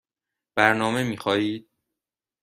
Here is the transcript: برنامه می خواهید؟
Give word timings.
برنامه 0.55 1.03
می 1.03 1.17
خواهید؟ 1.17 1.69